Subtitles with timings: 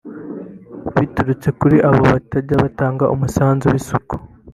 [0.99, 4.15] biturutse kuri abo batajya batanga umusanzu w’isuku